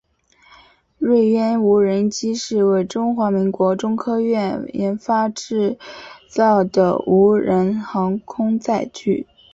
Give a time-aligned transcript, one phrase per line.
[0.97, 5.77] 锐鸢无人机是为中华民国中科院研发制
[6.27, 9.27] 造的无人航空载具。